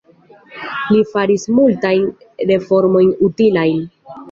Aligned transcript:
Li 0.93 1.03
faris 1.09 1.45
multajn 1.59 2.09
reformojn 2.55 3.15
utilajn. 3.31 3.89